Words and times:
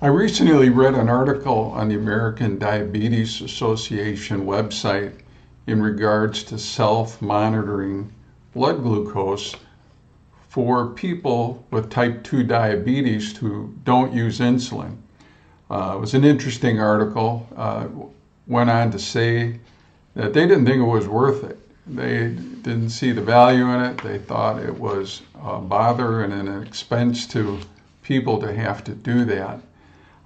I 0.00 0.06
recently 0.06 0.70
read 0.70 0.94
an 0.94 1.08
article 1.08 1.72
on 1.74 1.88
the 1.88 1.96
American 1.96 2.56
Diabetes 2.56 3.40
Association 3.40 4.46
website 4.46 5.12
in 5.66 5.82
regards 5.82 6.44
to 6.44 6.56
self 6.56 7.20
monitoring 7.20 8.12
blood 8.54 8.84
glucose 8.84 9.56
for 10.48 10.86
people 10.86 11.66
with 11.72 11.90
type 11.90 12.22
2 12.22 12.44
diabetes 12.44 13.36
who 13.36 13.74
don't 13.82 14.12
use 14.12 14.38
insulin. 14.38 14.98
Uh, 15.68 15.94
it 15.96 16.00
was 16.00 16.14
an 16.14 16.22
interesting 16.22 16.78
article. 16.78 17.48
Uh, 17.56 17.88
went 18.46 18.70
on 18.70 18.92
to 18.92 19.00
say 19.00 19.58
that 20.14 20.32
they 20.32 20.46
didn't 20.46 20.64
think 20.64 20.78
it 20.78 20.84
was 20.84 21.08
worth 21.08 21.42
it. 21.42 21.58
They 21.88 22.28
didn't 22.28 22.90
see 22.90 23.10
the 23.10 23.20
value 23.20 23.68
in 23.68 23.80
it. 23.80 23.98
They 24.04 24.18
thought 24.18 24.62
it 24.62 24.78
was 24.78 25.22
a 25.42 25.58
bother 25.58 26.22
and 26.22 26.32
an 26.32 26.62
expense 26.62 27.26
to 27.28 27.58
people 28.04 28.38
to 28.38 28.54
have 28.54 28.84
to 28.84 28.92
do 28.94 29.24
that. 29.24 29.60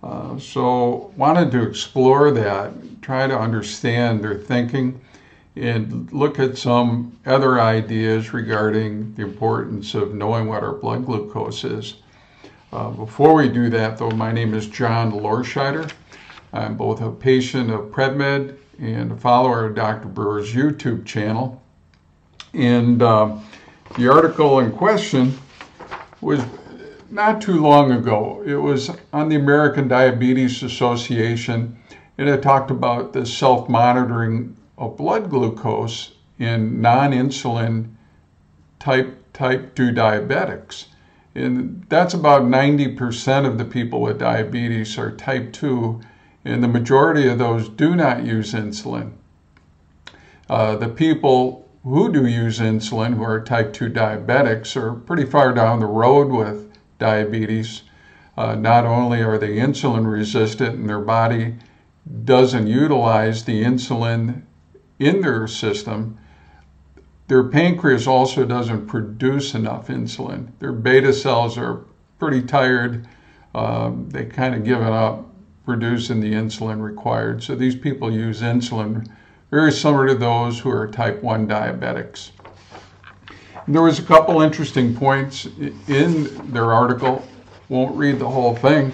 Uh, 0.03 0.39
so 0.39 1.13
wanted 1.17 1.51
to 1.53 1.63
explore 1.63 2.31
that, 2.33 2.73
try 3.03 3.27
to 3.27 3.39
understand 3.39 4.23
their 4.23 4.35
thinking, 4.35 5.01
and 5.55 6.11
look 6.13 6.39
at 6.39 6.57
some 6.57 7.17
other 7.27 7.61
ideas 7.61 8.33
regarding 8.33 9.15
the 9.15 9.23
importance 9.23 9.95
of 9.95 10.15
knowing 10.15 10.47
what 10.47 10.63
our 10.63 10.73
blood 10.73 11.05
glucose 11.05 11.65
is. 11.65 11.97
Uh, 12.73 12.91
before 12.91 13.35
we 13.35 13.49
do 13.49 13.69
that, 13.69 13.99
though, 13.99 14.11
my 14.11 14.33
name 14.33 14.55
is 14.55 14.67
John 14.67 15.13
Lorscheider. 15.13 15.93
I'm 16.55 16.77
both 16.77 17.01
a 17.03 17.11
patient 17.11 17.71
of 17.71 17.91
PrevMed 17.91 18.57
and 18.81 19.13
a 19.13 19.17
follower 19.17 19.67
of 19.67 19.75
Dr. 19.75 20.09
Brewer's 20.09 20.53
YouTube 20.53 21.05
channel. 21.05 21.63
And 22.55 23.03
uh, 23.03 23.37
the 23.97 24.11
article 24.11 24.61
in 24.61 24.73
question 24.73 25.39
was 26.21 26.43
not 27.13 27.43
too 27.43 27.61
long 27.61 27.93
ago. 27.93 28.43
It 28.47 28.57
was 28.57 28.91
on 29.13 29.29
the 29.29 29.37
American 29.37 29.87
Diabetes 29.87 30.63
Association, 30.63 31.77
and 32.17 32.29
it 32.29 32.43
talked 32.43 32.71
about 32.71 33.13
the 33.13 33.27
self 33.27 33.69
monitoring 33.69 34.57
of 34.79 34.97
blood 34.97 35.29
glucose 35.29 36.13
in 36.39 36.81
non 36.81 37.13
insulin 37.13 37.91
type, 38.79 39.15
type 39.35 39.75
2 39.75 39.91
diabetics. 39.93 40.87
And 41.35 41.85
that's 41.91 42.15
about 42.15 42.43
90% 42.43 43.47
of 43.47 43.59
the 43.59 43.65
people 43.65 44.01
with 44.01 44.19
diabetes 44.19 44.99
are 44.99 45.11
type 45.11 45.53
2, 45.53 46.01
and 46.47 46.65
the 46.65 46.69
majority 46.69 47.29
of 47.29 47.39
those 47.39 47.69
do 47.69 47.95
not 47.95 48.25
use 48.25 48.55
insulin. 48.55 49.13
Uh, 50.49 50.77
the 50.77 50.89
people 50.89 51.69
who 51.85 52.11
do 52.11 52.27
use 52.27 52.59
insulin, 52.59 53.15
who 53.15 53.23
are 53.23 53.41
type 53.41 53.75
2 53.75 53.91
diabetics, 53.91 54.77
are 54.77 54.95
pretty 54.95 55.27
far 55.27 55.53
down 55.53 55.79
the 55.79 55.87
road 55.87 56.29
with 56.31 56.72
diabetes. 57.03 57.83
Uh, 58.39 58.55
not 58.55 58.87
only 58.87 59.21
are 59.21 59.37
they 59.37 59.57
insulin 59.57 60.11
resistant 60.11 60.77
and 60.77 60.89
their 60.89 61.01
body 61.01 61.57
doesn't 62.25 62.67
utilize 62.67 63.45
the 63.45 63.63
insulin 63.63 64.43
in 64.99 65.21
their 65.21 65.47
system, 65.49 66.17
their 67.27 67.43
pancreas 67.43 68.07
also 68.07 68.45
doesn't 68.45 68.87
produce 68.87 69.55
enough 69.55 69.89
insulin. 69.89 70.49
Their 70.61 70.73
beta 70.73 71.13
cells 71.13 71.59
are 71.59 71.85
pretty 72.19 72.43
tired. 72.43 73.07
Um, 73.55 74.09
they 74.11 74.25
kind 74.25 74.55
of 74.55 74.65
given 74.65 74.93
up 74.93 75.27
producing 75.65 76.21
the 76.21 76.33
insulin 76.33 76.81
required. 76.81 77.43
So 77.43 77.55
these 77.57 77.77
people 77.77 78.13
use 78.13 78.43
insulin 78.43 79.09
very 79.51 79.73
similar 79.73 80.07
to 80.07 80.15
those 80.15 80.61
who 80.61 80.71
are 80.71 80.87
type 80.87 81.23
1 81.23 81.49
diabetics. 81.49 82.31
There 83.69 83.83
was 83.83 84.01
a 84.01 84.03
couple 84.03 84.43
interesting 84.43 84.93
points 84.95 85.47
in 85.87 86.53
their 86.53 86.73
article. 86.73 87.25
Won't 87.69 87.97
read 87.97 88.19
the 88.19 88.29
whole 88.29 88.57
thing, 88.57 88.93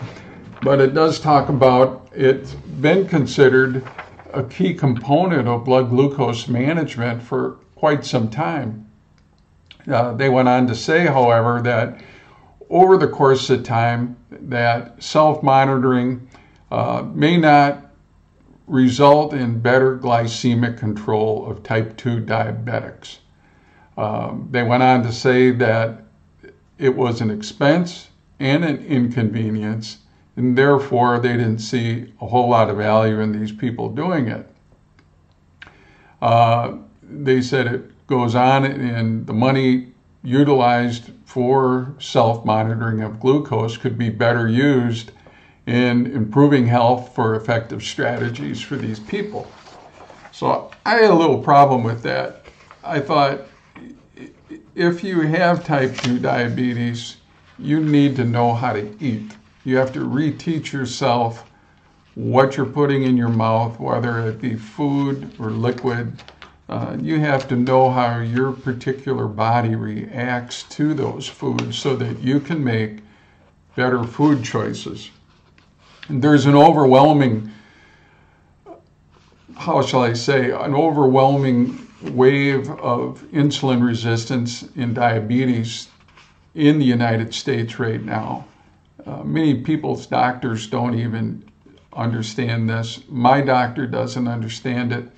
but 0.60 0.78
it 0.78 0.92
does 0.92 1.18
talk 1.18 1.48
about 1.48 2.10
it's 2.12 2.52
been 2.52 3.08
considered 3.08 3.82
a 4.34 4.42
key 4.42 4.74
component 4.74 5.48
of 5.48 5.64
blood 5.64 5.88
glucose 5.88 6.48
management 6.48 7.22
for 7.22 7.52
quite 7.76 8.04
some 8.04 8.28
time. 8.28 8.86
Uh, 9.90 10.12
they 10.12 10.28
went 10.28 10.48
on 10.48 10.66
to 10.66 10.74
say, 10.74 11.06
however, 11.06 11.62
that 11.62 12.02
over 12.68 12.98
the 12.98 13.08
course 13.08 13.48
of 13.48 13.62
time, 13.62 14.16
that 14.30 15.02
self-monitoring 15.02 16.28
uh, 16.70 17.06
may 17.14 17.38
not 17.38 17.90
result 18.66 19.32
in 19.32 19.60
better 19.60 19.96
glycemic 19.96 20.76
control 20.76 21.50
of 21.50 21.62
type 21.62 21.96
2 21.96 22.20
diabetics. 22.20 23.20
Um, 23.98 24.48
they 24.52 24.62
went 24.62 24.84
on 24.84 25.02
to 25.02 25.12
say 25.12 25.50
that 25.50 26.04
it 26.78 26.94
was 26.94 27.20
an 27.20 27.32
expense 27.32 28.08
and 28.38 28.64
an 28.64 28.86
inconvenience, 28.86 29.98
and 30.36 30.56
therefore 30.56 31.18
they 31.18 31.32
didn't 31.32 31.58
see 31.58 32.14
a 32.20 32.26
whole 32.26 32.48
lot 32.48 32.70
of 32.70 32.76
value 32.76 33.18
in 33.18 33.32
these 33.32 33.50
people 33.50 33.88
doing 33.90 34.28
it. 34.28 34.48
Uh, 36.22 36.76
they 37.02 37.42
said 37.42 37.66
it 37.66 38.06
goes 38.06 38.36
on, 38.36 38.64
and 38.64 39.26
the 39.26 39.32
money 39.32 39.92
utilized 40.22 41.10
for 41.24 41.92
self 41.98 42.44
monitoring 42.44 43.02
of 43.02 43.18
glucose 43.18 43.76
could 43.76 43.98
be 43.98 44.10
better 44.10 44.48
used 44.48 45.10
in 45.66 46.06
improving 46.06 46.66
health 46.66 47.12
for 47.16 47.34
effective 47.34 47.82
strategies 47.82 48.60
for 48.60 48.76
these 48.76 49.00
people. 49.00 49.50
So 50.30 50.70
I 50.86 50.94
had 50.94 51.10
a 51.10 51.14
little 51.14 51.42
problem 51.42 51.82
with 51.82 52.02
that. 52.04 52.44
I 52.84 53.00
thought 53.00 53.40
if 54.78 55.02
you 55.02 55.22
have 55.22 55.64
type 55.64 55.96
2 55.96 56.20
diabetes, 56.20 57.16
you 57.58 57.80
need 57.80 58.14
to 58.14 58.24
know 58.24 58.54
how 58.54 58.72
to 58.72 58.94
eat. 59.04 59.32
You 59.64 59.76
have 59.76 59.92
to 59.94 60.00
reteach 60.00 60.72
yourself 60.72 61.50
what 62.14 62.56
you're 62.56 62.64
putting 62.64 63.02
in 63.02 63.16
your 63.16 63.28
mouth, 63.28 63.80
whether 63.80 64.20
it 64.28 64.40
be 64.40 64.54
food 64.54 65.34
or 65.40 65.50
liquid. 65.50 66.22
Uh, 66.68 66.96
you 67.00 67.18
have 67.18 67.48
to 67.48 67.56
know 67.56 67.90
how 67.90 68.20
your 68.20 68.52
particular 68.52 69.26
body 69.26 69.74
reacts 69.74 70.62
to 70.64 70.94
those 70.94 71.26
foods 71.26 71.76
so 71.76 71.96
that 71.96 72.20
you 72.20 72.38
can 72.38 72.62
make 72.62 73.00
better 73.74 74.04
food 74.04 74.44
choices. 74.44 75.10
And 76.08 76.22
there's 76.22 76.46
an 76.46 76.54
overwhelming, 76.54 77.50
how 79.56 79.82
shall 79.82 80.02
I 80.02 80.12
say, 80.12 80.52
an 80.52 80.74
overwhelming 80.74 81.87
wave 82.02 82.70
of 82.70 83.22
insulin 83.32 83.84
resistance 83.84 84.64
in 84.76 84.94
diabetes 84.94 85.88
in 86.54 86.78
the 86.78 86.84
United 86.84 87.34
States 87.34 87.78
right 87.78 88.02
now. 88.02 88.46
Uh, 89.06 89.22
many 89.22 89.54
people's 89.54 90.06
doctors 90.06 90.66
don't 90.66 90.98
even 90.98 91.42
understand 91.92 92.68
this. 92.68 93.00
My 93.08 93.40
doctor 93.40 93.86
doesn't 93.86 94.28
understand 94.28 94.92
it. 94.92 95.08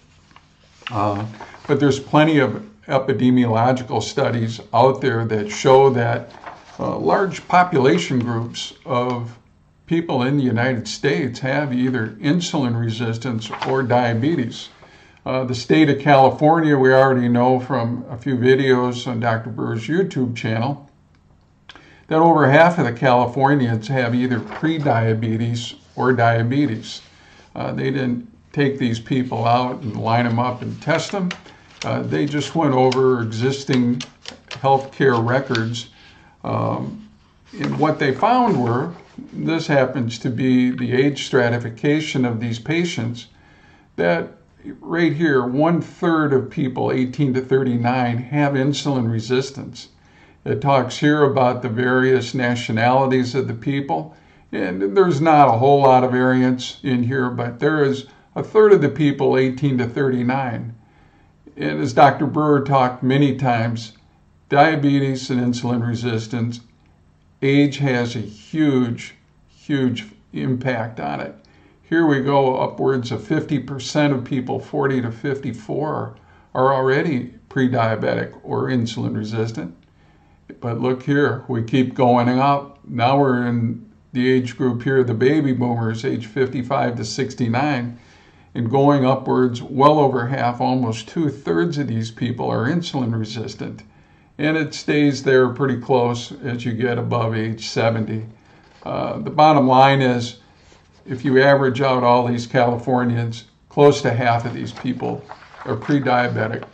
Uh, 0.91 1.25
but 1.67 1.81
there's 1.81 2.01
plenty 2.01 2.39
of 2.39 2.67
epidemiological 2.87 4.03
studies 4.03 4.61
out 4.73 5.01
there 5.01 5.25
that 5.25 5.51
show 5.51 5.91
that 5.91 6.33
uh, 6.79 6.97
large 6.97 7.47
population 7.47 8.19
groups 8.19 8.73
of 8.85 9.39
people 9.87 10.23
in 10.23 10.37
the 10.37 10.43
United 10.43 10.89
States 10.89 11.39
have 11.41 11.73
either 11.73 12.09
insulin 12.21 12.79
resistance 12.79 13.51
or 13.67 13.83
diabetes. 13.83 14.69
Uh, 15.27 15.45
the 15.45 15.55
state 15.55 15.91
of 15.91 15.99
California, 15.99 16.77
we 16.79 16.93
already 16.93 17.29
know 17.29 17.61
from 17.61 18.05
a 18.09 18.17
few 18.17 18.37
videos 18.37 19.07
on 19.07 19.21
Dr. 19.21 19.51
Brewer's 19.51 19.87
YouTube 19.87 20.35
channel 20.35 20.91
that 22.07 22.19
over 22.19 22.51
half 22.51 22.79
of 22.79 22.87
the 22.87 22.93
Californians 22.93 23.87
have 23.89 24.15
either 24.15 24.41
pre-diabetes 24.41 25.75
or 25.95 26.13
diabetes. 26.13 27.03
Uh, 27.55 27.73
they 27.73 27.91
didn't 27.91 28.27
take 28.53 28.79
these 28.79 28.99
people 28.99 29.45
out 29.45 29.81
and 29.83 30.01
line 30.01 30.25
them 30.25 30.39
up 30.39 30.63
and 30.63 30.81
test 30.81 31.13
them. 31.13 31.29
Uh, 31.85 32.03
they 32.03 32.27
just 32.27 32.55
went 32.55 32.75
over 32.75 33.23
existing 33.23 34.03
healthcare 34.49 35.25
records. 35.25 35.91
Um, 36.45 37.09
and 37.59 37.79
what 37.79 37.99
they 37.99 38.15
found 38.15 38.63
were 38.63 38.93
this 39.33 39.67
happens 39.67 40.19
to 40.21 40.31
be 40.31 40.71
the 40.71 40.93
age 40.93 41.27
stratification 41.27 42.25
of 42.25 42.41
these 42.41 42.59
patients 42.59 43.27
that 43.97 44.40
right 44.81 45.13
here, 45.13 45.45
one 45.45 45.81
third 45.81 46.33
of 46.33 46.51
people 46.51 46.93
18 46.93 47.35
to 47.35 47.41
39 47.41 48.19
have 48.19 48.53
insulin 48.55 49.11
resistance. 49.11 49.89
It 50.45 50.61
talks 50.61 50.99
here 50.99 51.23
about 51.23 51.63
the 51.63 51.69
various 51.69 52.35
nationalities 52.35 53.35
of 53.35 53.49
the 53.49 53.55
people, 53.55 54.17
and 54.53 54.97
there's 54.97 55.21
not 55.21 55.49
a 55.49 55.59
whole 55.59 55.83
lot 55.83 56.05
of 56.05 56.13
variance 56.13 56.81
in 56.83 57.03
here, 57.05 57.31
but 57.31 57.61
there 57.61 57.85
is 57.85 58.07
a 58.35 58.43
third 58.43 58.73
of 58.73 58.81
the 58.81 58.89
people 58.89 59.37
18 59.37 59.79
to 59.79 59.87
39. 59.87 60.75
And 61.57 61.81
as 61.81 61.93
Dr. 61.93 62.27
Brewer 62.27 62.61
talked 62.61 63.03
many 63.03 63.37
times, 63.37 63.93
diabetes 64.49 65.31
and 65.31 65.41
insulin 65.41 65.87
resistance, 65.87 66.61
age 67.43 67.79
has 67.79 68.17
a 68.17 68.21
huge, 68.21 69.15
huge 69.49 70.07
impact 70.33 71.01
on 71.01 71.21
it. 71.21 71.35
Here 71.91 72.07
we 72.07 72.21
go, 72.21 72.57
upwards 72.57 73.11
of 73.11 73.23
50% 73.23 74.15
of 74.15 74.25
people 74.25 74.61
40 74.61 75.03
to 75.03 75.11
54 75.11 76.15
are 76.55 76.73
already 76.73 77.35
pre 77.49 77.69
diabetic 77.69 78.39
or 78.45 78.69
insulin 78.69 79.17
resistant. 79.17 79.75
But 80.61 80.81
look 80.81 81.03
here, 81.03 81.45
we 81.49 81.65
keep 81.65 81.95
going 81.95 82.29
up. 82.29 82.79
Now 82.87 83.19
we're 83.19 83.45
in 83.45 83.91
the 84.13 84.31
age 84.31 84.57
group 84.57 84.85
here, 84.85 85.03
the 85.03 85.15
baby 85.15 85.53
boomers, 85.53 86.05
age 86.05 86.27
55 86.27 86.95
to 86.95 87.05
69, 87.05 87.99
and 88.55 88.71
going 88.71 89.05
upwards, 89.05 89.61
well 89.61 89.99
over 89.99 90.29
half, 90.29 90.61
almost 90.61 91.09
two 91.09 91.29
thirds 91.29 91.77
of 91.77 91.89
these 91.89 92.13
people 92.13 92.49
are 92.49 92.69
insulin 92.69 93.19
resistant. 93.19 93.83
And 94.39 94.57
it 94.57 94.75
stays 94.75 95.25
there 95.25 95.49
pretty 95.49 95.81
close 95.81 96.31
as 96.45 96.65
you 96.65 96.73
get 96.73 96.99
above 96.99 97.35
age 97.35 97.67
70. 97.67 98.27
Uh, 98.85 99.19
the 99.19 99.31
bottom 99.31 99.67
line 99.67 100.01
is 100.01 100.37
if 101.07 101.25
you 101.25 101.41
average 101.41 101.81
out 101.81 102.03
all 102.03 102.27
these 102.27 102.47
Californians, 102.47 103.45
close 103.69 104.03
to 104.03 104.13
half 104.13 104.45
of 104.45 104.55
these 104.55 104.73
people 104.73 105.25
are 105.65 105.77
pre 105.77 106.01
diabetic. 106.01 106.65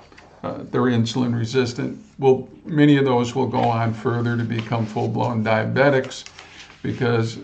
Uh, 0.42 0.58
they're 0.70 0.82
insulin 0.82 1.36
resistant. 1.36 2.02
Well, 2.18 2.48
many 2.64 2.96
of 2.96 3.04
those 3.04 3.34
will 3.34 3.48
go 3.48 3.60
on 3.60 3.92
further 3.92 4.36
to 4.36 4.44
become 4.44 4.86
full 4.86 5.08
blown 5.08 5.44
diabetics 5.44 6.24
because, 6.82 7.38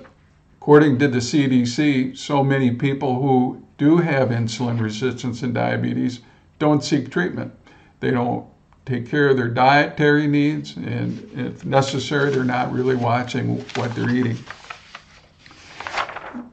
according 0.61 0.99
to 1.01 1.09
the 1.09 1.19
CDC, 1.19 2.17
so 2.17 2.45
many 2.45 2.71
people 2.71 3.21
who 3.21 3.63
do 3.79 3.99
have 3.99 4.29
insulin 4.29 4.81
resistance 4.81 5.43
and 5.43 5.53
diabetes 5.53 6.21
don't 6.59 6.85
seek 6.85 7.11
treatment. 7.11 7.53
They 8.01 8.11
don't 8.11 8.47
take 8.87 9.09
care 9.09 9.29
of 9.29 9.37
their 9.37 9.49
dietary 9.49 10.27
needs, 10.27 10.77
and 10.77 11.29
if 11.35 11.65
necessary, 11.65 12.31
they're 12.31 12.45
not 12.45 12.73
really 12.73 12.97
watching 12.97 13.59
what 13.75 13.95
they're 13.95 14.11
eating. 14.11 14.37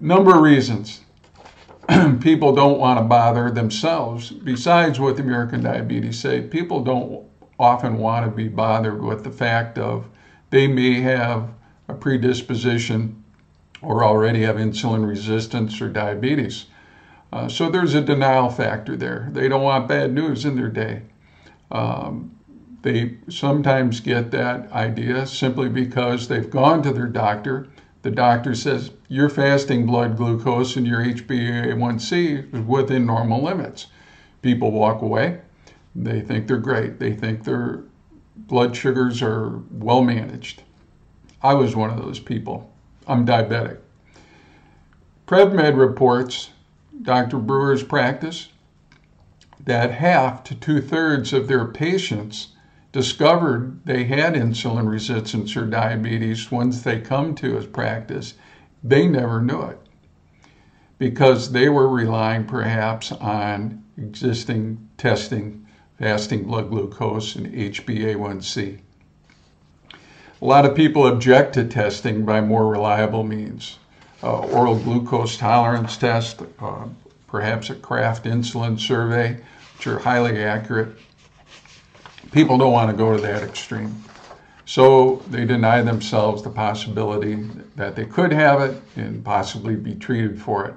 Number 0.01 0.35
of 0.35 0.41
reasons 0.41 1.01
people 2.21 2.55
don't 2.55 2.79
want 2.79 2.99
to 2.99 3.03
bother 3.03 3.51
themselves. 3.51 4.29
Besides 4.31 4.99
what 4.99 5.17
the 5.17 5.23
American 5.23 5.61
Diabetes 5.61 6.19
say, 6.19 6.41
people 6.41 6.83
don't 6.83 7.27
often 7.59 7.97
want 7.97 8.25
to 8.25 8.31
be 8.31 8.47
bothered 8.47 9.03
with 9.03 9.23
the 9.23 9.31
fact 9.31 9.77
of 9.77 10.07
they 10.51 10.67
may 10.67 11.01
have 11.01 11.49
a 11.89 11.93
predisposition 11.93 13.23
or 13.81 14.03
already 14.03 14.43
have 14.43 14.55
insulin 14.55 15.07
resistance 15.07 15.81
or 15.81 15.89
diabetes. 15.89 16.65
Uh, 17.31 17.47
so 17.47 17.69
there's 17.69 17.93
a 17.93 18.01
denial 18.01 18.49
factor 18.49 18.95
there. 18.95 19.29
They 19.33 19.47
don't 19.49 19.63
want 19.63 19.87
bad 19.87 20.13
news 20.13 20.45
in 20.45 20.55
their 20.55 20.69
day. 20.69 21.03
Um, 21.71 22.35
they 22.81 23.17
sometimes 23.27 23.99
get 23.99 24.31
that 24.31 24.71
idea 24.71 25.27
simply 25.27 25.67
because 25.67 26.27
they've 26.27 26.49
gone 26.49 26.81
to 26.83 26.93
their 26.93 27.07
doctor. 27.07 27.67
The 28.01 28.11
doctor 28.11 28.55
says 28.55 28.91
your 29.09 29.29
fasting 29.29 29.85
blood 29.85 30.15
glucose 30.15 30.75
and 30.75 30.87
your 30.87 31.03
HbA1c 31.03 32.53
is 32.53 32.61
within 32.61 33.05
normal 33.05 33.43
limits. 33.43 33.87
People 34.41 34.71
walk 34.71 35.01
away. 35.01 35.41
They 35.95 36.21
think 36.21 36.47
they're 36.47 36.57
great. 36.57 36.99
They 36.99 37.13
think 37.13 37.43
their 37.43 37.83
blood 38.35 38.75
sugars 38.75 39.21
are 39.21 39.59
well 39.71 40.01
managed. 40.01 40.63
I 41.41 41.53
was 41.55 41.75
one 41.75 41.89
of 41.89 41.97
those 41.97 42.19
people. 42.19 42.73
I'm 43.07 43.25
diabetic. 43.25 43.79
PrevMed 45.27 45.77
reports 45.77 46.51
Dr. 47.01 47.37
Brewer's 47.37 47.83
practice 47.83 48.49
that 49.63 49.91
half 49.91 50.43
to 50.45 50.55
two 50.55 50.81
thirds 50.81 51.33
of 51.33 51.47
their 51.47 51.65
patients 51.65 52.49
discovered 52.91 53.79
they 53.85 54.05
had 54.05 54.33
insulin 54.33 54.89
resistance 54.89 55.55
or 55.55 55.65
diabetes 55.65 56.51
once 56.51 56.81
they 56.81 56.99
come 56.99 57.35
to 57.35 57.55
his 57.55 57.65
practice. 57.65 58.33
They 58.83 59.07
never 59.07 59.41
knew 59.41 59.61
it 59.61 59.79
because 60.97 61.51
they 61.51 61.69
were 61.69 61.87
relying 61.87 62.45
perhaps 62.45 63.11
on 63.11 63.83
existing 63.97 64.89
testing, 64.97 65.65
fasting 65.97 66.43
blood 66.43 66.69
glucose, 66.69 67.35
and 67.35 67.47
HbA1c. 67.47 68.79
A 70.41 70.45
lot 70.45 70.65
of 70.65 70.75
people 70.75 71.07
object 71.07 71.53
to 71.53 71.65
testing 71.65 72.25
by 72.25 72.41
more 72.41 72.67
reliable 72.67 73.23
means 73.23 73.77
uh, 74.23 74.39
oral 74.39 74.75
glucose 74.75 75.37
tolerance 75.37 75.97
test, 75.97 76.41
uh, 76.59 76.85
perhaps 77.27 77.69
a 77.69 77.75
Kraft 77.75 78.25
insulin 78.25 78.79
survey, 78.79 79.39
which 79.77 79.87
are 79.87 79.99
highly 79.99 80.43
accurate. 80.43 80.97
People 82.31 82.57
don't 82.57 82.71
want 82.71 82.91
to 82.91 82.95
go 82.95 83.15
to 83.15 83.21
that 83.21 83.43
extreme. 83.43 84.03
So 84.65 85.23
they 85.29 85.45
deny 85.45 85.81
themselves 85.81 86.43
the 86.43 86.49
possibility 86.49 87.35
that 87.75 87.95
they 87.95 88.05
could 88.05 88.31
have 88.31 88.61
it 88.61 88.81
and 88.95 89.25
possibly 89.25 89.75
be 89.75 89.95
treated 89.95 90.39
for 90.39 90.67
it. 90.67 90.75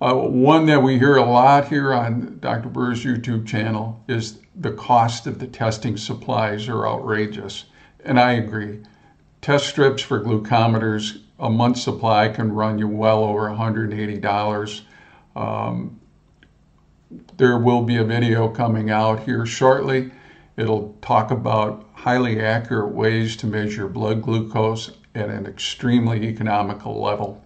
Uh, 0.00 0.14
one 0.14 0.66
that 0.66 0.82
we 0.82 0.98
hear 0.98 1.16
a 1.16 1.24
lot 1.24 1.68
here 1.68 1.92
on 1.92 2.38
Dr. 2.40 2.68
Brewer's 2.68 3.04
YouTube 3.04 3.46
channel 3.46 4.02
is 4.06 4.38
the 4.54 4.72
cost 4.72 5.26
of 5.26 5.38
the 5.38 5.46
testing 5.46 5.96
supplies 5.96 6.68
are 6.68 6.86
outrageous. 6.86 7.64
And 8.04 8.20
I 8.20 8.32
agree. 8.32 8.80
Test 9.40 9.68
strips 9.68 10.02
for 10.02 10.20
glucometers 10.20 11.20
a 11.38 11.50
month 11.50 11.78
supply 11.78 12.28
can 12.28 12.52
run 12.52 12.78
you 12.78 12.86
well 12.86 13.24
over 13.24 13.48
$180. 13.48 14.80
Um, 15.34 16.00
there 17.36 17.58
will 17.58 17.82
be 17.82 17.96
a 17.96 18.04
video 18.04 18.48
coming 18.48 18.90
out 18.90 19.20
here 19.20 19.44
shortly. 19.46 20.12
It'll 20.56 20.96
talk 21.02 21.30
about 21.30 21.86
highly 21.94 22.40
accurate 22.40 22.92
ways 22.92 23.36
to 23.38 23.46
measure 23.46 23.88
blood 23.88 24.22
glucose 24.22 24.90
at 25.14 25.28
an 25.28 25.46
extremely 25.46 26.24
economical 26.28 27.00
level. 27.00 27.44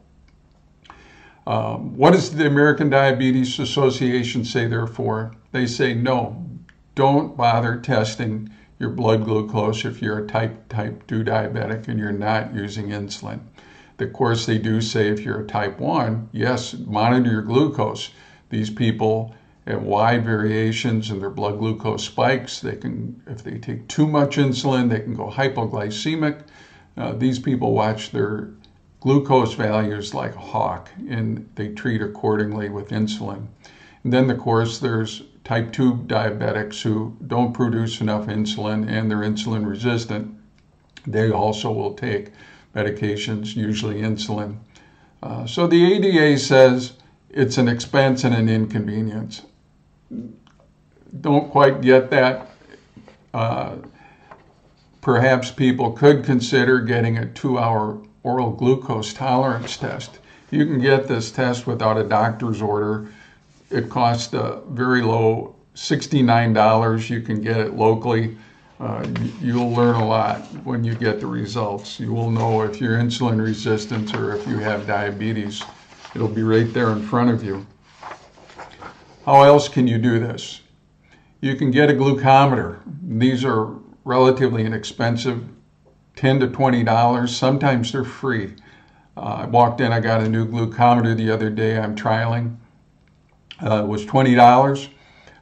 Um, 1.46 1.96
what 1.96 2.12
does 2.12 2.34
the 2.34 2.46
American 2.46 2.90
Diabetes 2.90 3.58
Association 3.58 4.44
say, 4.44 4.66
therefore? 4.66 5.34
They 5.52 5.66
say 5.66 5.94
no, 5.94 6.46
don't 6.94 7.36
bother 7.36 7.78
testing 7.78 8.50
your 8.78 8.90
blood 8.90 9.24
glucose 9.24 9.84
if 9.84 10.02
you're 10.02 10.18
a 10.18 10.26
type 10.26 10.68
type 10.68 11.06
2 11.06 11.24
diabetic 11.24 11.88
and 11.88 11.98
you're 11.98 12.12
not 12.12 12.54
using 12.54 12.88
insulin. 12.88 13.40
Of 13.98 14.12
course, 14.12 14.46
they 14.46 14.58
do 14.58 14.80
say 14.80 15.08
if 15.08 15.20
you're 15.20 15.40
a 15.40 15.46
type 15.46 15.80
1, 15.80 16.28
yes, 16.32 16.74
monitor 16.74 17.30
your 17.30 17.42
glucose. 17.42 18.10
These 18.50 18.70
people 18.70 19.34
have 19.72 19.82
wide 19.82 20.24
variations 20.24 21.10
in 21.10 21.20
their 21.20 21.30
blood 21.30 21.58
glucose 21.58 22.04
spikes. 22.04 22.60
They 22.60 22.76
can, 22.76 23.22
if 23.26 23.42
they 23.42 23.58
take 23.58 23.86
too 23.88 24.06
much 24.06 24.36
insulin, 24.36 24.88
they 24.88 25.00
can 25.00 25.14
go 25.14 25.30
hypoglycemic. 25.30 26.42
Uh, 26.96 27.12
these 27.12 27.38
people 27.38 27.72
watch 27.72 28.10
their 28.10 28.50
glucose 29.00 29.54
values 29.54 30.14
like 30.14 30.34
a 30.34 30.40
hawk 30.40 30.90
and 31.08 31.48
they 31.54 31.68
treat 31.68 32.02
accordingly 32.02 32.68
with 32.68 32.88
insulin. 32.88 33.46
And 34.04 34.12
then, 34.12 34.30
of 34.30 34.38
course, 34.38 34.78
there's 34.78 35.22
type 35.44 35.72
2 35.72 36.04
diabetics 36.06 36.82
who 36.82 37.16
don't 37.26 37.52
produce 37.52 38.00
enough 38.00 38.26
insulin 38.26 38.88
and 38.88 39.10
they're 39.10 39.18
insulin 39.18 39.66
resistant. 39.68 40.34
They 41.06 41.30
also 41.30 41.70
will 41.70 41.94
take 41.94 42.32
medications, 42.74 43.56
usually 43.56 44.02
insulin. 44.02 44.58
Uh, 45.22 45.46
so 45.46 45.66
the 45.66 45.94
ADA 45.94 46.38
says 46.38 46.92
it's 47.30 47.58
an 47.58 47.68
expense 47.68 48.24
and 48.24 48.34
an 48.34 48.48
inconvenience. 48.48 49.42
Don't 51.20 51.50
quite 51.50 51.80
get 51.80 52.10
that. 52.10 52.50
Uh, 53.32 53.76
perhaps 55.00 55.50
people 55.50 55.92
could 55.92 56.24
consider 56.24 56.80
getting 56.80 57.18
a 57.18 57.26
two 57.26 57.58
hour 57.58 58.00
oral 58.22 58.50
glucose 58.50 59.12
tolerance 59.12 59.76
test. 59.76 60.18
You 60.50 60.64
can 60.66 60.80
get 60.80 61.08
this 61.08 61.30
test 61.30 61.66
without 61.66 61.98
a 61.98 62.04
doctor's 62.04 62.62
order. 62.62 63.08
It 63.70 63.90
costs 63.90 64.32
a 64.32 64.62
very 64.68 65.02
low 65.02 65.54
$69. 65.74 67.10
You 67.10 67.20
can 67.20 67.40
get 67.40 67.58
it 67.58 67.74
locally 67.74 68.36
uh, 68.80 69.04
you'll 69.40 69.72
learn 69.72 69.96
a 69.96 70.06
lot 70.06 70.40
when 70.62 70.84
you 70.84 70.94
get 70.94 71.18
the 71.18 71.26
results. 71.26 71.98
You 71.98 72.12
will 72.12 72.30
know 72.30 72.62
if 72.62 72.80
you're 72.80 72.96
insulin 72.96 73.42
resistant 73.42 74.14
or 74.14 74.36
if 74.36 74.46
you 74.46 74.58
have 74.58 74.86
diabetes. 74.86 75.62
It'll 76.14 76.28
be 76.28 76.44
right 76.44 76.72
there 76.72 76.90
in 76.90 77.02
front 77.02 77.30
of 77.30 77.42
you. 77.42 77.66
How 79.28 79.42
else 79.42 79.68
can 79.68 79.86
you 79.86 79.98
do 79.98 80.18
this? 80.18 80.62
You 81.42 81.54
can 81.54 81.70
get 81.70 81.90
a 81.90 81.92
glucometer. 81.92 82.80
These 83.02 83.44
are 83.44 83.74
relatively 84.06 84.64
inexpensive, 84.64 85.46
10 86.16 86.40
to 86.40 86.46
$20. 86.46 87.28
Sometimes 87.28 87.92
they're 87.92 88.04
free. 88.04 88.54
Uh, 89.18 89.20
I 89.20 89.44
walked 89.44 89.82
in, 89.82 89.92
I 89.92 90.00
got 90.00 90.22
a 90.22 90.28
new 90.30 90.46
glucometer 90.46 91.14
the 91.14 91.30
other 91.30 91.50
day 91.50 91.78
I'm 91.78 91.94
trialing. 91.94 92.56
Uh, 93.62 93.82
it 93.82 93.86
was 93.86 94.06
$20. 94.06 94.88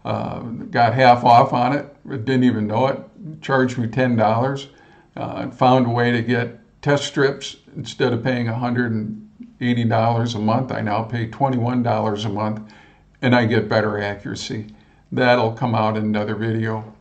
Uh, 0.04 0.40
got 0.40 0.92
half 0.92 1.22
off 1.22 1.52
on 1.52 1.72
it, 1.72 1.96
didn't 2.24 2.42
even 2.42 2.66
know 2.66 2.88
it 2.88 3.00
charged 3.40 3.78
me 3.78 3.86
$10 3.86 4.68
uh, 5.16 5.50
found 5.50 5.86
a 5.86 5.90
way 5.90 6.10
to 6.10 6.22
get 6.22 6.58
test 6.82 7.04
strips 7.04 7.58
instead 7.76 8.12
of 8.12 8.24
paying 8.24 8.46
$180 8.46 10.34
a 10.34 10.38
month. 10.40 10.72
I 10.72 10.80
now 10.80 11.04
pay 11.04 11.28
$21 11.28 12.24
a 12.24 12.28
month 12.28 12.72
and 13.26 13.34
I 13.34 13.44
get 13.44 13.68
better 13.68 14.00
accuracy. 14.00 14.66
That'll 15.10 15.50
come 15.50 15.74
out 15.74 15.96
in 15.96 16.04
another 16.04 16.36
video. 16.36 16.94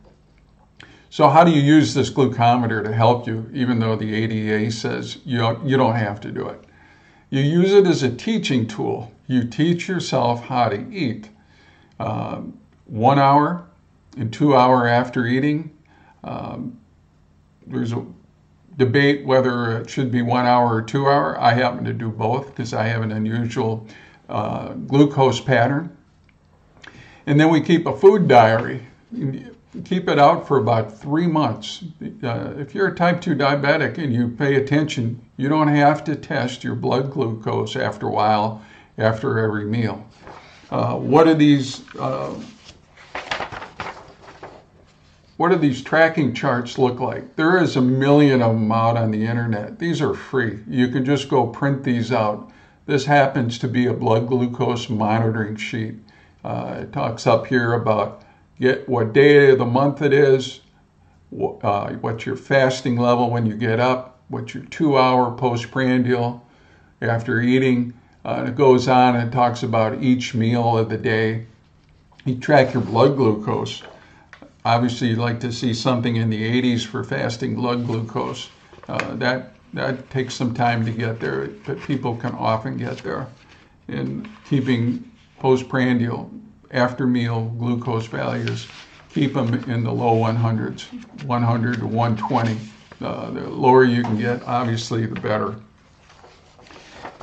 So, 1.08 1.28
how 1.28 1.44
do 1.44 1.52
you 1.52 1.62
use 1.62 1.94
this 1.94 2.10
glucometer 2.10 2.82
to 2.82 2.92
help 2.92 3.28
you, 3.28 3.48
even 3.54 3.78
though 3.78 3.94
the 3.94 4.12
ADA 4.12 4.72
says 4.72 5.18
you 5.24 5.38
you 5.64 5.76
don't 5.76 5.94
have 5.94 6.20
to 6.22 6.32
do 6.32 6.48
it? 6.48 6.64
You 7.30 7.42
use 7.42 7.72
it 7.72 7.86
as 7.86 8.02
a 8.02 8.10
teaching 8.10 8.66
tool. 8.66 9.12
You 9.28 9.44
teach 9.44 9.86
yourself 9.86 10.44
how 10.44 10.68
to 10.68 10.92
eat. 10.92 11.30
Um, 12.00 12.58
one 12.86 13.20
hour 13.20 13.64
and 14.16 14.32
two 14.32 14.56
hour 14.56 14.88
after 14.88 15.26
eating, 15.26 15.70
um, 16.24 16.76
there's 17.68 17.92
a 17.92 18.04
debate 18.78 19.24
whether 19.24 19.78
it 19.78 19.88
should 19.88 20.10
be 20.10 20.22
one 20.22 20.44
hour 20.44 20.74
or 20.74 20.82
two 20.82 21.06
hour. 21.06 21.40
I 21.40 21.52
happen 21.54 21.84
to 21.84 21.92
do 21.92 22.10
both 22.10 22.48
because 22.48 22.74
I 22.74 22.88
have 22.88 23.02
an 23.02 23.12
unusual 23.12 23.86
uh, 24.28 24.72
glucose 24.72 25.40
pattern. 25.40 25.95
And 27.26 27.40
then 27.40 27.50
we 27.50 27.60
keep 27.60 27.86
a 27.86 27.96
food 27.96 28.28
diary. 28.28 28.86
Keep 29.84 30.08
it 30.08 30.18
out 30.18 30.46
for 30.46 30.58
about 30.58 30.96
three 30.96 31.26
months. 31.26 31.84
Uh, 32.22 32.54
if 32.56 32.74
you're 32.74 32.88
a 32.88 32.94
type 32.94 33.20
2 33.20 33.34
diabetic 33.34 33.98
and 33.98 34.12
you 34.12 34.28
pay 34.28 34.54
attention, 34.54 35.20
you 35.36 35.48
don't 35.48 35.68
have 35.68 36.04
to 36.04 36.16
test 36.16 36.64
your 36.64 36.74
blood 36.76 37.10
glucose 37.10 37.76
after 37.76 38.06
a 38.06 38.10
while, 38.10 38.62
after 38.96 39.38
every 39.38 39.66
meal. 39.66 40.06
Uh, 40.70 40.94
what 40.94 41.24
do 41.24 41.34
these 41.34 41.82
uh, 41.98 42.34
what 45.36 45.50
do 45.50 45.56
these 45.56 45.82
tracking 45.82 46.32
charts 46.32 46.78
look 46.78 46.98
like? 46.98 47.36
There 47.36 47.62
is 47.62 47.76
a 47.76 47.82
million 47.82 48.40
of 48.40 48.54
them 48.54 48.72
out 48.72 48.96
on 48.96 49.10
the 49.10 49.26
internet. 49.26 49.78
These 49.78 50.00
are 50.00 50.14
free. 50.14 50.60
You 50.66 50.88
can 50.88 51.04
just 51.04 51.28
go 51.28 51.46
print 51.46 51.84
these 51.84 52.10
out. 52.10 52.50
This 52.86 53.04
happens 53.04 53.58
to 53.58 53.68
be 53.68 53.86
a 53.86 53.92
blood 53.92 54.28
glucose 54.28 54.88
monitoring 54.88 55.56
sheet. 55.56 55.96
Uh, 56.46 56.82
it 56.82 56.92
talks 56.92 57.26
up 57.26 57.44
here 57.44 57.72
about 57.72 58.22
get 58.60 58.88
what 58.88 59.12
day 59.12 59.50
of 59.50 59.58
the 59.58 59.64
month 59.64 60.00
it 60.00 60.12
is, 60.12 60.60
uh, 61.62 61.92
what's 61.94 62.24
your 62.24 62.36
fasting 62.36 62.96
level 62.96 63.30
when 63.30 63.44
you 63.44 63.54
get 63.54 63.80
up, 63.80 64.20
what's 64.28 64.54
your 64.54 64.62
two 64.66 64.96
hour 64.96 65.34
postprandial 65.36 66.46
after 67.00 67.40
eating. 67.40 67.92
Uh, 68.24 68.36
and 68.38 68.48
it 68.48 68.54
goes 68.54 68.86
on 68.86 69.16
and 69.16 69.32
talks 69.32 69.64
about 69.64 70.00
each 70.00 70.34
meal 70.34 70.78
of 70.78 70.88
the 70.88 70.96
day. 70.96 71.46
You 72.24 72.36
track 72.36 72.72
your 72.72 72.82
blood 72.82 73.16
glucose. 73.16 73.82
Obviously, 74.64 75.08
you'd 75.08 75.18
like 75.18 75.40
to 75.40 75.52
see 75.52 75.74
something 75.74 76.14
in 76.14 76.30
the 76.30 76.62
80s 76.62 76.86
for 76.86 77.02
fasting 77.02 77.56
blood 77.56 77.86
glucose. 77.86 78.50
Uh, 78.88 79.16
that 79.16 79.54
that 79.74 80.08
takes 80.10 80.34
some 80.34 80.54
time 80.54 80.86
to 80.86 80.92
get 80.92 81.18
there, 81.18 81.48
but 81.66 81.80
people 81.80 82.14
can 82.14 82.32
often 82.34 82.76
get 82.76 82.98
there. 82.98 83.26
In 83.88 84.28
keeping 84.48 85.10
postprandial, 85.38 86.30
after 86.70 87.06
meal 87.06 87.46
glucose 87.58 88.06
values, 88.06 88.66
keep 89.12 89.34
them 89.34 89.54
in 89.70 89.82
the 89.82 89.92
low 89.92 90.16
100s, 90.16 91.24
100 91.24 91.78
to 91.78 91.86
120. 91.86 92.58
Uh, 93.00 93.30
the 93.30 93.40
lower 93.48 93.84
you 93.84 94.02
can 94.02 94.16
get, 94.16 94.42
obviously, 94.44 95.06
the 95.06 95.20
better. 95.20 95.56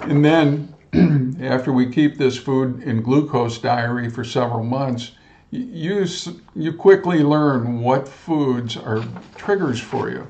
And 0.01 0.23
then, 0.23 0.73
after 1.41 1.73
we 1.73 1.91
keep 1.91 2.17
this 2.17 2.37
food 2.37 2.83
in 2.83 3.01
glucose 3.01 3.57
diary 3.57 4.09
for 4.09 4.23
several 4.23 4.63
months, 4.63 5.11
you, 5.51 6.05
you 6.55 6.73
quickly 6.73 7.19
learn 7.19 7.81
what 7.81 8.07
foods 8.07 8.75
are 8.75 9.03
triggers 9.35 9.79
for 9.79 10.09
you. 10.09 10.27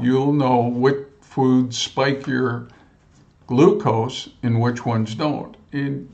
You'll 0.00 0.32
know 0.32 0.56
what 0.56 1.10
foods 1.22 1.78
spike 1.78 2.26
your 2.26 2.68
glucose 3.46 4.28
and 4.42 4.60
which 4.60 4.84
ones 4.84 5.14
don't. 5.14 5.56
And 5.72 6.08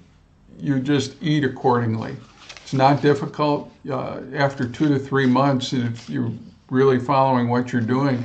you 0.59 0.81
just 0.81 1.17
eat 1.23 1.45
accordingly. 1.45 2.17
It's 2.63 2.73
not 2.73 3.03
difficult. 3.03 3.73
Uh, 3.91 4.21
after 4.35 4.69
two 4.69 4.89
to 4.89 4.99
three 4.99 5.27
months, 5.27 5.73
if 5.73 6.09
you're 6.09 6.33
really 6.71 6.99
following 6.99 7.49
what 7.49 7.73
you're 7.73 7.83
doing, 7.83 8.25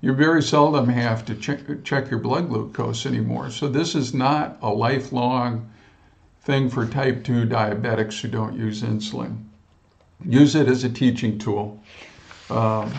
you 0.00 0.12
very 0.12 0.42
seldom 0.42 0.88
have 0.88 1.24
to 1.24 1.34
check, 1.34 1.60
check 1.84 2.10
your 2.10 2.20
blood 2.20 2.48
glucose 2.48 3.06
anymore. 3.06 3.50
So 3.50 3.68
this 3.68 3.94
is 3.94 4.12
not 4.12 4.58
a 4.60 4.68
lifelong 4.68 5.70
thing 6.42 6.68
for 6.68 6.86
type 6.86 7.24
2 7.24 7.46
diabetics 7.46 8.20
who 8.20 8.28
don't 8.28 8.54
use 8.54 8.82
insulin. 8.82 9.44
Use 10.24 10.54
it 10.54 10.68
as 10.68 10.84
a 10.84 10.90
teaching 10.90 11.38
tool. 11.38 11.82
Um, 12.50 12.92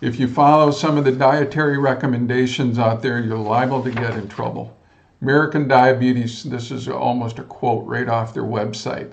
if 0.00 0.18
you 0.18 0.26
follow 0.26 0.70
some 0.70 0.96
of 0.96 1.04
the 1.04 1.12
dietary 1.12 1.78
recommendations 1.78 2.78
out 2.78 3.02
there, 3.02 3.20
you're 3.20 3.36
liable 3.36 3.82
to 3.82 3.90
get 3.90 4.14
in 4.14 4.28
trouble. 4.28 4.76
American 5.24 5.66
Diabetes, 5.66 6.42
this 6.42 6.70
is 6.70 6.86
almost 6.86 7.38
a 7.38 7.44
quote 7.44 7.86
right 7.86 8.10
off 8.10 8.34
their 8.34 8.42
website. 8.42 9.12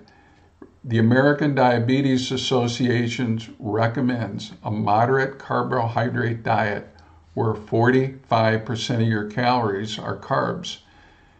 The 0.84 0.98
American 0.98 1.56
Diabetes 1.56 2.34
Association 2.34 3.40
recommends 3.60 4.52
a 4.62 4.70
moderate 4.70 5.40
carbohydrate 5.40 6.44
diet 6.44 6.90
where 7.34 7.54
45% 7.54 8.96
of 8.96 9.08
your 9.08 9.32
calories 9.32 9.98
are 9.98 10.18
carbs. 10.18 10.80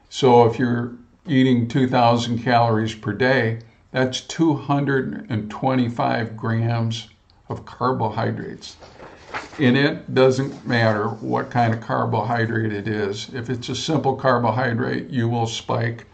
So 0.08 0.46
if 0.46 0.58
you're 0.58 0.94
eating 1.28 1.68
2,000 1.68 2.42
calories 2.42 2.96
per 2.96 3.12
day, 3.12 3.60
that's 3.92 4.22
225 4.22 6.38
grams 6.38 7.10
of 7.50 7.66
carbohydrates 7.66 8.78
in 9.60 9.76
it 9.76 10.14
doesn't 10.14 10.66
matter 10.66 11.10
what 11.10 11.50
kind 11.50 11.74
of 11.74 11.82
carbohydrate 11.82 12.74
it 12.74 12.88
is. 12.88 13.30
If 13.34 13.50
it's 13.50 13.70
a 13.70 13.76
simple 13.76 14.16
carbohydrate, 14.16 15.10
you 15.10 15.30
will 15.30 15.48
spike. 15.48 16.06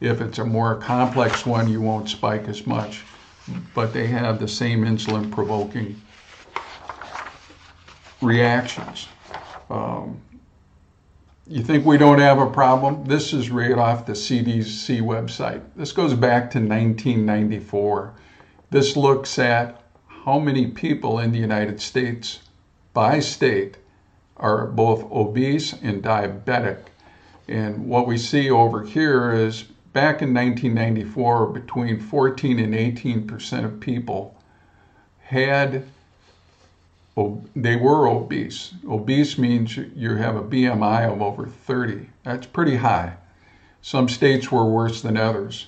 If 0.00 0.20
it's 0.20 0.38
a 0.38 0.44
more 0.44 0.76
complex 0.76 1.46
one, 1.46 1.68
you 1.68 1.80
won't 1.80 2.08
spike 2.08 2.48
as 2.48 2.66
much. 2.66 3.02
But 3.74 3.92
they 3.92 4.06
have 4.08 4.38
the 4.38 4.48
same 4.48 4.84
insulin 4.84 5.30
provoking 5.30 6.00
reactions. 8.20 9.08
Um, 9.70 10.20
you 11.46 11.62
think 11.62 11.84
we 11.84 11.98
don't 11.98 12.18
have 12.18 12.38
a 12.38 12.48
problem? 12.48 13.04
This 13.04 13.32
is 13.32 13.50
right 13.50 13.76
off 13.76 14.06
the 14.06 14.12
CDC 14.12 15.00
website. 15.00 15.62
This 15.74 15.90
goes 15.90 16.14
back 16.14 16.50
to 16.52 16.58
1994. 16.58 18.14
This 18.70 18.96
looks 18.96 19.38
at 19.38 19.82
how 20.06 20.38
many 20.38 20.66
people 20.68 21.18
in 21.18 21.32
the 21.32 21.38
United 21.38 21.80
States 21.80 22.40
by 22.92 23.20
state 23.20 23.76
are 24.36 24.66
both 24.66 25.10
obese 25.12 25.72
and 25.74 26.02
diabetic. 26.02 26.78
And 27.48 27.86
what 27.88 28.06
we 28.06 28.16
see 28.16 28.50
over 28.50 28.82
here 28.82 29.32
is 29.32 29.62
back 29.92 30.22
in 30.22 30.32
1994, 30.32 31.46
between 31.48 32.00
14 32.00 32.58
and 32.58 32.74
18 32.74 33.26
percent 33.26 33.66
of 33.66 33.80
people 33.80 34.36
had 35.20 35.84
they 37.54 37.76
were 37.76 38.06
obese. 38.06 38.72
Obese 38.88 39.36
means 39.36 39.76
you 39.76 40.16
have 40.16 40.36
a 40.36 40.42
BMI 40.42 41.12
of 41.12 41.20
over 41.20 41.46
30. 41.46 42.08
That's 42.24 42.46
pretty 42.46 42.76
high. 42.76 43.14
Some 43.82 44.08
states 44.08 44.50
were 44.50 44.64
worse 44.64 45.02
than 45.02 45.16
others. 45.16 45.66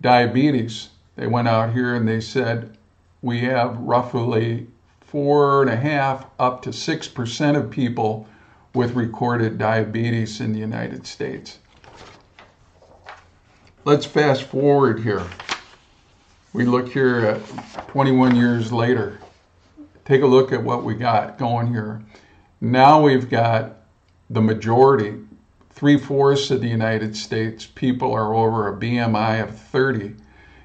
Diabetes, 0.00 0.88
they 1.16 1.26
went 1.26 1.48
out 1.48 1.72
here 1.72 1.94
and 1.94 2.08
they 2.08 2.20
said 2.20 2.76
we 3.22 3.40
have 3.40 3.78
roughly 3.78 4.66
four 5.08 5.62
and 5.62 5.70
a 5.70 5.76
half 5.76 6.26
up 6.38 6.60
to 6.62 6.72
six 6.72 7.08
percent 7.08 7.56
of 7.56 7.70
people 7.70 8.28
with 8.74 8.94
recorded 8.94 9.58
diabetes 9.58 10.40
in 10.40 10.52
the 10.52 10.58
United 10.58 11.06
States. 11.06 11.58
Let's 13.84 14.04
fast 14.04 14.42
forward 14.42 15.00
here. 15.00 15.24
We 16.52 16.66
look 16.66 16.92
here 16.92 17.20
at 17.20 17.88
21 17.88 18.36
years 18.36 18.70
later. 18.70 19.18
Take 20.04 20.22
a 20.22 20.26
look 20.26 20.52
at 20.52 20.62
what 20.62 20.84
we 20.84 20.94
got 20.94 21.38
going 21.38 21.68
here. 21.68 22.02
Now 22.60 23.02
we've 23.02 23.30
got 23.30 23.76
the 24.28 24.42
majority, 24.42 25.14
three 25.70 25.96
fourths 25.96 26.50
of 26.50 26.60
the 26.60 26.68
United 26.68 27.16
States, 27.16 27.64
people 27.64 28.12
are 28.12 28.34
over 28.34 28.68
a 28.68 28.76
BMI 28.76 29.42
of 29.42 29.58
30. 29.58 30.16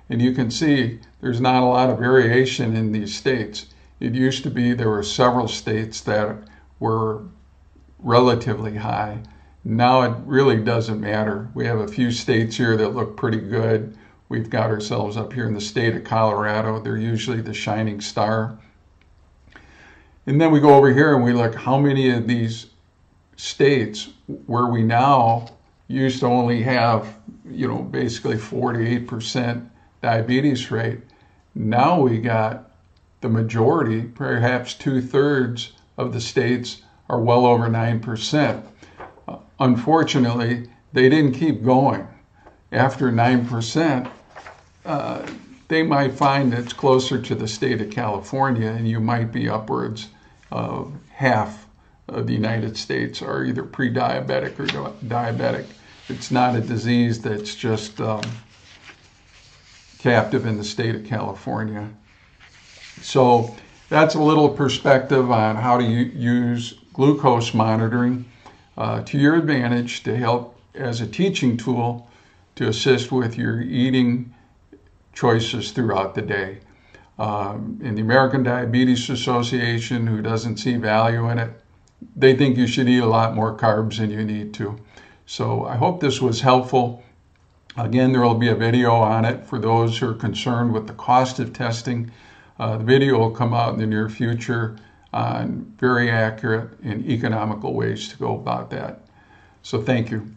And 0.10 0.22
you 0.22 0.34
can 0.34 0.52
see 0.52 1.00
there's 1.22 1.40
not 1.40 1.64
a 1.64 1.66
lot 1.66 1.90
of 1.90 2.00
variation 2.00 2.76
in 2.76 2.92
these 2.92 3.16
states. 3.16 3.68
It 4.00 4.14
used 4.14 4.44
to 4.44 4.50
be 4.50 4.74
there 4.74 4.90
were 4.90 5.04
several 5.04 5.48
states 5.48 6.02
that 6.02 6.38
were 6.80 7.24
relatively 8.00 8.76
high. 8.76 9.20
Now 9.64 10.02
it 10.02 10.16
really 10.26 10.62
doesn't 10.62 11.00
matter. 11.00 11.50
We 11.54 11.66
have 11.66 11.80
a 11.80 11.88
few 11.88 12.12
states 12.12 12.58
here 12.58 12.76
that 12.78 12.90
look 12.90 13.16
pretty 13.16 13.40
good. 13.40 13.98
We've 14.28 14.50
got 14.50 14.70
ourselves 14.70 15.16
up 15.16 15.32
here 15.32 15.48
in 15.48 15.54
the 15.54 15.62
state 15.62 15.96
of 15.96 16.04
Colorado. 16.04 16.80
They're 16.80 16.98
usually 16.98 17.42
the 17.42 17.54
shining 17.54 18.02
star. 18.02 18.58
And 20.26 20.40
then 20.40 20.52
we 20.52 20.60
go 20.60 20.76
over 20.76 20.92
here 20.92 21.16
and 21.16 21.24
we 21.24 21.34
look 21.34 21.56
how 21.56 21.78
many 21.78 22.10
of 22.10 22.28
these 22.28 22.68
states 23.36 24.10
where 24.46 24.68
we 24.68 24.84
now 24.84 25.48
used 25.88 26.22
to 26.22 26.26
only 26.28 26.62
have, 26.64 27.18
you 27.50 27.68
know, 27.68 27.84
basically 27.84 28.38
48% 28.38 29.70
diabetes 30.02 30.72
rate. 30.72 31.02
Now 31.56 32.00
we 32.02 32.20
got 32.20 32.72
the 33.24 33.30
majority, 33.30 34.02
perhaps 34.02 34.74
two 34.74 35.02
thirds 35.02 35.72
of 35.98 36.12
the 36.12 36.20
states, 36.20 36.82
are 37.10 37.22
well 37.22 37.46
over 37.46 37.70
9%. 37.70 38.64
Uh, 39.30 39.38
unfortunately, 39.62 40.68
they 40.92 41.08
didn't 41.08 41.32
keep 41.32 41.64
going. 41.64 42.06
After 42.74 43.14
9%, 43.14 44.12
uh, 44.86 45.26
they 45.70 45.84
might 45.84 46.14
find 46.14 46.54
it's 46.54 46.74
closer 46.74 47.18
to 47.22 47.34
the 47.34 47.48
state 47.48 47.80
of 47.80 47.90
California, 47.90 48.68
and 48.68 48.90
you 48.90 49.00
might 49.00 49.32
be 49.32 49.48
upwards 49.48 50.10
of 50.52 50.92
half 51.10 51.66
of 52.10 52.28
the 52.28 52.34
United 52.34 52.76
States 52.76 53.22
are 53.22 53.46
either 53.46 53.64
pre 53.64 53.90
diabetic 53.90 54.60
or 54.60 54.92
diabetic. 55.06 55.66
It's 56.10 56.30
not 56.30 56.58
a 56.58 56.62
disease 56.62 57.22
that's 57.22 57.56
just 57.56 58.02
um, 58.02 58.24
captive 60.00 60.46
in 60.46 60.58
the 60.58 60.64
state 60.66 60.94
of 60.94 61.06
California. 61.06 61.90
So 63.02 63.56
that's 63.90 64.16
a 64.16 64.22
little 64.22 64.50
perspective 64.50 65.30
on 65.32 65.56
how 65.56 65.78
to 65.78 65.84
use 65.84 66.76
glucose 66.94 67.54
monitoring 67.54 68.26
uh, 68.78 69.02
to 69.04 69.18
your 69.18 69.36
advantage 69.36 70.04
to 70.04 70.16
help 70.16 70.60
as 70.74 71.02
a 71.02 71.08
teaching 71.08 71.58
tool 71.58 72.08
to 72.56 72.68
assist 72.68 73.12
with 73.12 73.38
your 73.38 73.62
eating 73.62 74.34
choices 75.14 75.72
throughout 75.72 76.16
the 76.16 76.22
day. 76.22 76.60
Um, 77.20 77.80
in 77.84 77.96
the 77.96 78.02
American 78.02 78.44
Diabetes 78.44 79.10
Association, 79.10 80.08
who 80.08 80.22
doesn't 80.22 80.58
see 80.58 80.78
value 80.78 81.30
in 81.30 81.38
it, 81.38 81.52
they 82.16 82.36
think 82.36 82.58
you 82.58 82.68
should 82.68 82.90
eat 82.90 83.00
a 83.00 83.08
lot 83.08 83.36
more 83.36 83.56
carbs 83.56 83.98
than 83.98 84.10
you 84.10 84.26
need 84.26 84.54
to. 84.56 84.80
So 85.26 85.66
I 85.66 85.76
hope 85.76 86.00
this 86.00 86.22
was 86.22 86.42
helpful. 86.42 87.04
Again, 87.78 88.12
there 88.12 88.22
will 88.22 88.36
be 88.36 88.50
a 88.50 88.56
video 88.56 88.92
on 88.94 89.26
it 89.26 89.46
for 89.46 89.58
those 89.58 89.98
who 89.98 90.10
are 90.10 90.14
concerned 90.14 90.74
with 90.74 90.88
the 90.88 90.94
cost 90.94 91.40
of 91.40 91.54
testing. 91.54 92.12
Uh, 92.64 92.78
the 92.78 92.84
video 92.86 93.20
will 93.20 93.30
come 93.30 93.54
out 93.54 93.74
in 93.74 93.80
the 93.82 93.86
near 93.86 94.08
future 94.08 94.78
on 95.12 95.66
very 95.78 96.10
accurate 96.10 96.70
and 96.82 97.06
economical 97.06 97.74
ways 97.74 98.08
to 98.08 98.16
go 98.16 98.36
about 98.36 98.70
that. 98.70 99.02
So 99.64 99.82
thank 99.82 100.10
you. 100.10 100.34